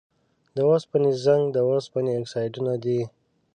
د 0.55 0.57
اوسپنې 0.69 1.11
زنګ 1.23 1.43
د 1.55 1.57
اوسپنې 1.69 2.11
اکسایدونه 2.21 2.73
دي. 2.83 3.01